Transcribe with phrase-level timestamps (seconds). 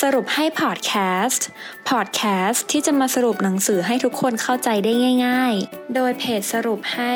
[0.00, 0.92] สรุปให้พอดแค
[1.24, 1.46] สต์
[1.88, 4.92] พอดแคสต์ที่จะมาสรุปหนังสือให้ทุกคนเข้าใจได้
[5.26, 7.14] ง่าย ๆ โดยเพจสรุปให้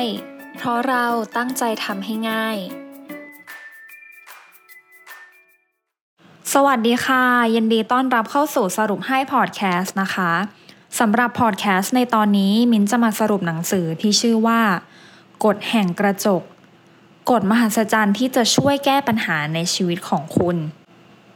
[0.57, 1.07] เพราะเรา
[1.37, 2.57] ตั้งใจทำให้ง่าย
[6.53, 10.33] สวัสดีค่ะ ยินดีต้อนรับเข้าสู่สรุปให้พอดแคสต์นะคะ
[10.99, 14.61] สำหรับพอดแคสต์ในตอนนี้มิ้นจะมาสรุปหนังสือที่ชื่อว่า
[15.45, 16.43] กฎแห่งกระจก
[17.31, 20.59] กฎมหัศจรรย์ที่จะช่วยแก้ปัญหาในชีวิตของคุณ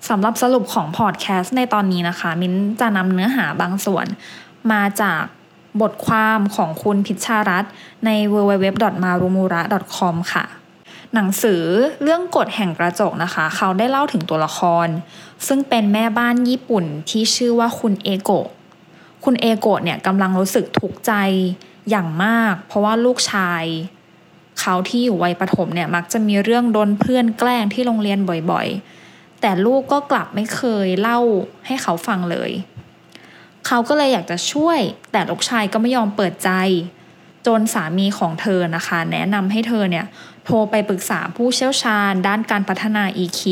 [0.08, 4.06] สำหรับสรุปของพอดแคสต์ในตอนนี้นะคะ มิ้นจะนำเนื้อหาบางส่วน
[4.72, 5.22] มาจาก
[5.80, 7.64] บทความของคุณพิชชารัต
[8.06, 10.44] ใน www.marumura.com ค่ะ
[11.14, 11.62] หนังสือ
[12.02, 14.88] เรื่องกฎแห่งกระจกนะคะ เขาได้เล่าถึงตัวละคร
[15.46, 18.48] ซึ่งเป็นแม่บ้านญี่ปุ่นที่ชื่อว่าคุณเอโกะ
[19.24, 21.12] คุณเอโกะเนี่ยกำลังรู้สึกทุกข์ใจ
[21.91, 23.64] อย่างมาก เพราะว่าลูกชาย
[24.60, 28.18] เขาที่อยู่วัยประถมเนี่ยมักจะมีเรื่องโดนเพื่อนแกล้งที่โรงเรียน
[28.50, 29.03] บ่อยๆ
[29.47, 31.21] แต่ลูกก็กลับไม่เคยเล่า
[31.66, 32.50] ให้เขาฟังเลย
[33.67, 34.78] เขาก็เลยอยากจะช่วย
[35.12, 36.51] แต่ลูกชายก็ไม่ยอมเปิดใจ
[37.47, 40.06] จนสามีของเธอนะคะ แนะนำให้เธอเนี่ย
[40.45, 43.42] โทรไปปรึกษาผู้เชี่ยวชาญ ด้านการพัฒนา EQ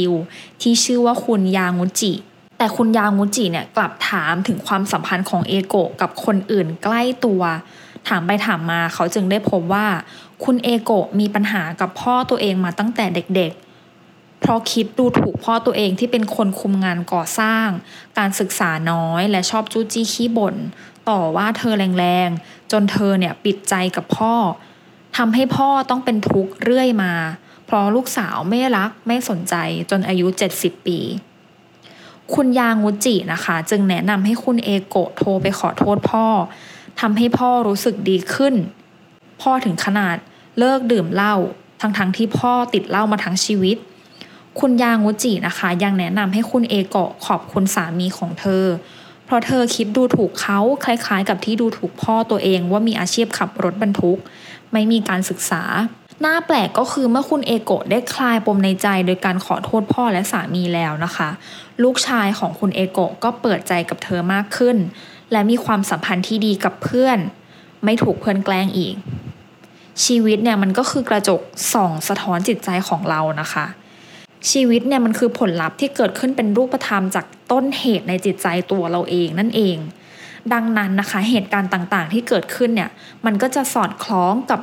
[0.62, 2.12] ที่ชื่อว่าคุณยางุจิ
[2.58, 7.42] แต่คุณยางุจิเนี่ยกลับถามถึงความสัมพันธ์ของเอโกะกับคนอื่นใกล้ตัว
[8.08, 9.86] ถามไปถามมาเขาจึงได้พบว่า
[10.44, 13.71] คุณเอโกะมีปัญหากับพ่อตัวเองมาตั้งแต่เด็กๆ
[14.42, 17.68] เพราะคิดดูถูกพ่อตัวเองที่เป็นคนคุมงานก่อสร้าง
[18.18, 20.56] การศึกษาน้อยและชอบจู้จี้ขี้บ่น
[21.08, 24.34] ต่อว่าเธอแรงๆ จนเธอเนี่ยปิดใจกับพ่อ
[25.16, 27.14] ทำให้พ่อต้องเป็นทุกข์เรื่อยมา
[27.66, 29.54] เพราะลูกสาวไม่รักไม่สนใจ
[29.90, 30.98] จนอายุ 70 ปี
[32.34, 36.26] คุณยางุจินะคะ จึงแนะนำให้คุณเอโกะโทรไปขอโทษพ่อ
[37.00, 38.54] ทำให้พ่อรู้สึกดีขึ้น
[39.42, 40.16] พ่อถึงขนาด
[40.58, 41.34] เลิกดื่มเหล้า
[41.80, 43.76] ทั้งๆทที่พ่อติดเหล้ามาทั้งชีวิต
[44.60, 48.64] คุณยางุจินะคะ ยังแนะนำให้คุณเอโกะขอบคุณสามีของเธอ
[49.24, 54.18] เพราะเธอคิดดูถูกเขาคล้ายๆ กับที่ดูถูกพ่อตัวเองว่ามีอาชีพขับรถบรรทุก
[54.72, 55.62] ไม่มีการศึกษา
[56.20, 61.28] หน้าแปลกก็คือเมื่อคุณเอโกะได้คลายปมในใจโดยการขอโทษพ่อและสามีแล้วนะคะ
[61.82, 64.76] ลูกชายของคุณเอโกะก็เปิดใจกับเธอมากขึ้น
[65.32, 67.18] และมีความสัมพันธ์ที่ดีกับเพื่อน
[67.84, 68.94] ไม่ถูกเพื่อนแกล้งอีก
[70.04, 71.40] ชีวิตเนี่ยมันก็คือกระจก
[71.72, 73.66] ส่องสะท้อนจิตใจของเรานะคะ
[74.50, 79.76] ชีวิตเนี่ยมันคือผลลัพธ์ที่เกิดขึ้นเป็นรูปธรรมจากต้นเหตุในจิตใจตัวเราเองนั่นเอง
[80.52, 82.90] ดังนั้นนะคะเหตุการณ์ต่างๆ ที่เกิดขึ้นเนี่ย
[83.24, 84.60] มันก็จะสอดคล้องกับ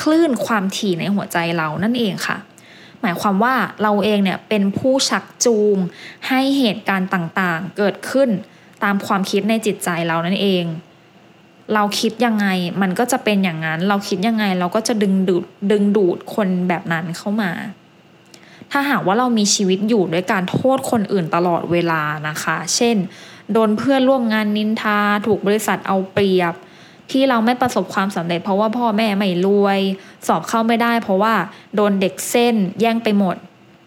[0.00, 2.36] คลื่นความถี่ในหัวใจเรานั่นเองค่ะ
[3.00, 5.76] หมายความว่าเราเองเนี่ยเป็นผู้ชักจูง
[6.28, 8.28] ให้เหตุการณ์ต่างๆ เกิดขึ้น
[8.84, 10.64] ตามความคิดในจิตใจเรานั่นเอง
[11.74, 12.46] เราคิดยังไง
[12.82, 17.50] มันก็จะเป็นอย่างนั้น เราคิดยังไงเราก็จะดึงดูดดึงดูดคนแบบนั้นเข้ามา
[18.72, 22.96] ถ้าหากว่าเรามีชีวิตอยู่ด้วยการโทษคนอื่นตลอดเวลานะคะ เช่น
[23.52, 26.54] โดนเพื่อนร่วมงานนินทา ถูกบริษัทเอาเปรียบ
[27.10, 29.80] ที่เราไม่ประสบความสำเร็จ เพราะว่าพ่อแม่ไม่รวย
[30.26, 31.34] สอบเข้าไม่ได้ เพราะว่า
[31.74, 33.36] โดนเด็กเส้นแย่งไปหมด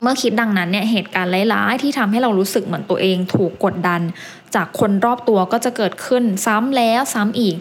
[0.01, 4.01] เมื่อคิดดังนั้นเนี่ยเหตุการณ์ร้ายๆที่ทำให้เรารู้สึกเหมือนตัวเองถูกกดดัน
[4.55, 7.55] จากคนรอบตัวก็จะเกิดขึ้นซ้ำแล้วซ้ำอีก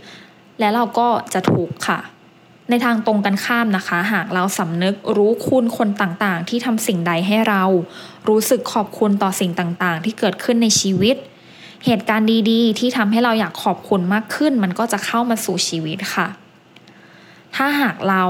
[0.59, 1.99] และเราก็จะถูกค่ะ
[2.71, 7.65] ในทางตรงกันข้ามนะคะ หากเราสำนึกรู้คุณคนต่างๆ ที่ทำสิ่งใดให้เรา
[8.29, 11.17] รู้สึกขอบคุณต่อสิ่งต่างๆ ที่เกิดขึ้นในชีวิต
[11.85, 16.29] เหตุการณ์ดีๆ ที่ทำให้เราอยากขอบคุณมากขึ้น มันก็จะเข้ามาสู่ชีวิตค่ะ
[17.57, 18.25] ถ้าหากเรา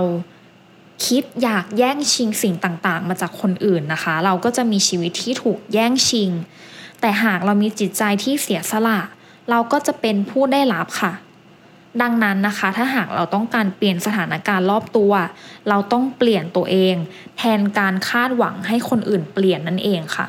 [1.06, 6.30] คิดอยากแย่งชิงสิ่งต่างๆ มาจากคนอื่นนะคะ เราก็จะมีชีวิตที่ถูกแย่งชิง
[7.00, 9.00] แต่หากเรามีจิตใจที่เสียสละ
[9.50, 11.12] เราก็จะเป็นผู้ได้รับค่ะ
[12.02, 15.12] ดังนั้นนะคะ ถ้าหากเราต้องการเปลี่ยนสถานการณ์รอบตัว
[15.68, 16.94] เราต้องเปลี่ยนตัวเอง
[17.36, 20.26] แทนการคาดหวังให้คนอื่นเปลี่ยนนั่นเองค่ะ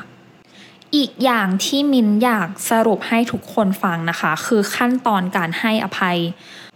[0.96, 6.18] อีกอย่างที่มินอยากสรุปให้ทุกคนฟังนะคะ คือขั้นตอนการให้อภัย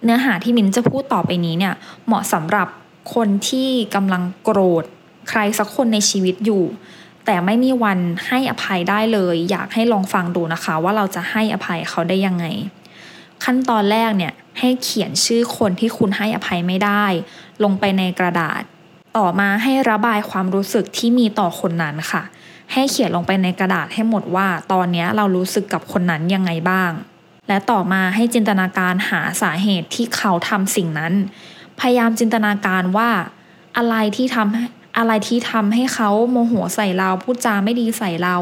[0.05, 1.75] เนื้อหาที่มินจะพูดต่อไปนี้เนี่ย
[2.07, 2.69] เหมาะสำหรับ
[3.15, 4.85] คนที่กำลังโกรธ
[5.29, 6.65] ใครสักคนในชีวิตอยู่
[7.27, 12.45] แต่ไม่มีวันให้อภัยได้เลย อยากให้ลองฟังดูนะคะ ว่าเราจะให้อภัยเขาได้ยังไง
[13.45, 17.05] ขั้นตอนแรกเนี่ยให้เขียนชื่อคนที่คุณให้อภัยไม่ได้
[17.65, 18.63] ลงไปในกระดาษ
[19.17, 22.23] ต่อมาให้ระบายความรู้สึกที่มีต่อคนนั้นค่ะ
[22.73, 26.91] ให้เขียนลงไปในกระดาษให้หมดว่า ตอนนี้เรารู้สึกกับคนนั้นยังไงบ้าง
[27.49, 31.13] และต่อมาให้จินตนาการหาสาเหตุที่เขาทำสิ่งนั้น
[31.81, 33.11] พยายามจินตนาการว่า
[33.77, 38.37] อะไรที่ทำอะไรที่ทำให้เขาโมโหใส่เราพูดจาไม่ดีใส่เรา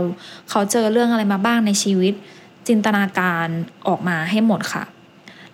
[0.50, 2.14] เขาเจอเรื่องอะไรมาบ้างในชีวิต
[2.69, 3.47] จินตนาการ
[3.88, 4.85] ออกมาให้หมดค่ะ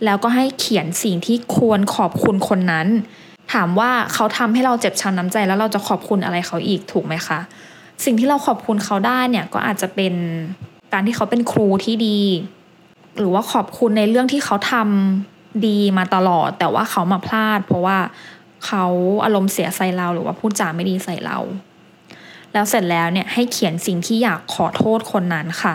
[0.04, 2.86] แล้วก็ให้เขียนสิ่งที่ควรขอบคุณคนนั้น
[3.52, 7.38] ถามว่าเขาทำให้เราเจ็บช้ำน้ำใจแล้วเราจะขอบคุณอะไรเขาอีกถูกไหมคะ
[8.04, 10.14] สิ่งที่เราขอบคุณเขาได้เนี่ยก็อาจจะเป็น
[10.92, 12.20] การที่เขาเป็นครูที่ดี
[13.18, 17.98] หรือว่าขอบคุณในเรื่องที่เขาทำดีมาตลอด แต่ว่าเขามาพลาด เพราะว่า
[18.66, 18.84] เขา
[19.24, 21.38] อารมณ์เสียใส่เราหรือว่าพูดจาไม่ดีใส่เรา
[22.52, 25.74] แล้วเสร็จแล้วเนี่ยให้เขียนสิ่งที่อยากขอโทษคนนั้นค่ะ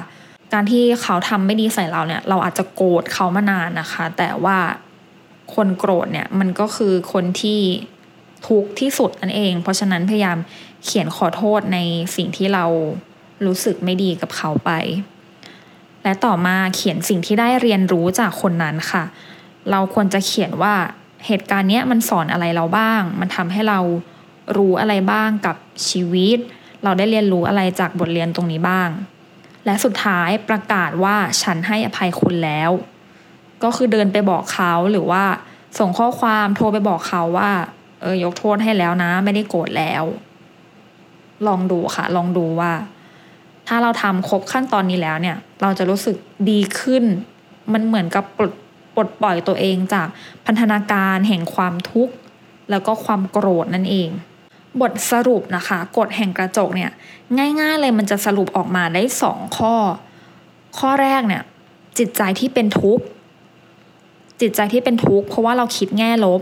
[0.54, 4.58] การที่เขาทำไม่ดีใส่เราเนี่ย เราอาจจะโกรธเขามานานนะคะ แต่ว่า
[5.56, 7.62] คนโกรธเนี่ยมันก็คือคนที่
[8.48, 10.38] ทุกข์ที่สุดนั่นเอง เพราะฉะนั้นพยายาม
[10.86, 11.78] เขียนขอโทษใน
[12.16, 12.66] สิ่งที่เรา
[13.46, 14.72] รู้สึกไม่ดีกับเขาไป
[16.04, 19.04] และต่อมาเขียนสิ่งที่ได้เรียนรู้จากคนนั้นค่ะ
[19.72, 20.76] เราควรจะเขียนว่า
[21.28, 23.80] เหตุการณ์นี้มันสอนอะไรเราบ้าง มันทำให้เรา
[24.58, 25.56] รู้อะไรบ้างกับ
[25.88, 26.38] ชีวิต
[26.84, 28.90] เราได้เรียนรู้อะไรจากบทเรียนตรงนี้บ้าง
[29.66, 32.72] และสุดท้ายประกาศว่าฉันให้อภัยคุณแล้ว
[33.64, 35.24] ก็คือเดินไปบอกเขาหรือว่า
[35.80, 37.52] ส่งข้อความโทรไปบอกเขาว่า
[38.02, 40.04] เออยกโทษให้แล้วนะ ไม่ได้โกรธแล้ว
[41.48, 42.72] ลองดูค่ะ ลองดูว่า
[43.68, 46.16] ถ้าเราทำครบขั้นตอนนี้แล้วเนี่ย เราจะรู้สึก
[46.50, 47.04] ดีขึ้น
[47.74, 48.54] มันเหมือนกับปลด
[48.96, 50.08] ปลดปล่อยตัวเองจาก
[50.46, 52.14] พันธนาการแห่งความทุกข์
[52.70, 54.10] แล้วก็ความโกรธนั่นเอง
[54.82, 56.92] บทสรุปนะคะกฎแห่งกระจกเนี่ย
[57.60, 59.76] ง่ายๆเลยมันจะสรุปออกมาได้สองข้อ
[60.78, 61.44] ข้อแรกเนี่ย
[61.98, 63.04] จิตใจที่เป็นทุกข์
[64.42, 66.42] จิตใจที่เป็นทุกข์เพราะว่าเราคิดแง่ลบ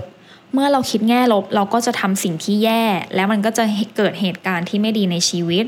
[0.53, 2.83] เมื่อเราคิดแง่ลบเราก็จะทำสิ่งที่แย่
[3.15, 3.63] แล้วมันก็จะ
[3.97, 5.65] เกิดเหตุการณ์ที่ไม่ดีในชีวิต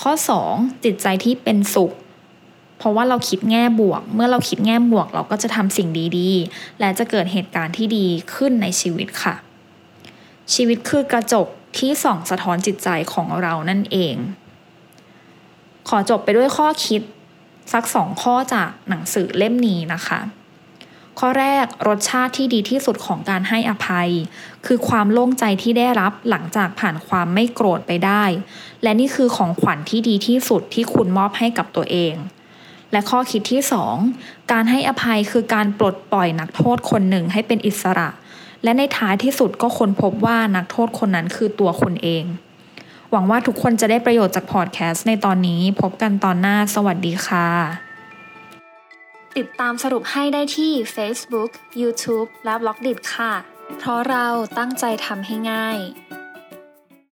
[0.00, 0.12] ข้อ
[0.48, 1.92] 2 จิตใจที่เป็นสุข
[2.78, 5.88] เพราะว่าเราคิดแง่บวก เมื่อเราคิดแง่บวก เราก็จะทำสิ่ง
[6.18, 9.34] ดีๆ และจะเกิดเหตุการณ์ที่ดีขึ้นในชีวิตค่ะ
[10.54, 11.46] ชีวิตคือกระจก
[11.76, 14.16] ที่ส่องสะท้อนจิตใจของเรานั่นเอง
[15.88, 17.02] ขอจบไปด้วยข้อคิด
[17.72, 20.20] สักสองข้อจากหนังสือเล่มนี้นะคะ
[21.18, 24.10] ข้อแรกรสชาติที่ดีที่สุดของการให้อภัย
[24.66, 28.24] คือความโล่งใจที่ได้รับหลังจากผ่านความไม่โกรธไปได้
[28.82, 32.14] และนี่คือของขวัญที่ดีที่สุดที่คุณมอบให้กับตัวเอง
[32.92, 33.62] และข้อคิดที่
[34.06, 38.08] 2 การให้อภัยคือการปลดปล่อยนักโทษคนหนึ่งให้เป็นอิสระ
[38.62, 42.24] และในท้ายที่สุดก็ค้นพบว่านักโทษคนนั้นคือตัวคุณเอง
[43.10, 47.48] หวังว่าทุกคนจะได้ประโยชน์จากพอดแคสต์ในตอนนี้พบกันตอนหน้าสวัสดีค่ะ
[49.36, 51.50] ติดตามสรุปให้ได้ที่ Facebook,
[51.82, 53.32] YouTube และ b ล็อกดิค่ะ
[53.78, 54.26] เพราะเรา
[54.58, 55.78] ตั้งใจทำให้ง่าย